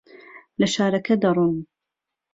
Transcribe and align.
لە 0.59 0.67
شارەکە 0.73 1.15
دەڕۆم. 1.23 1.57